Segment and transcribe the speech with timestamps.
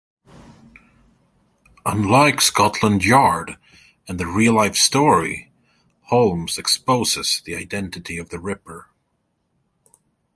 [1.85, 3.57] Unlike Scotland Yard,
[4.07, 5.51] and the real-life story,
[6.05, 8.89] Holmes exposes the identity of the Ripper.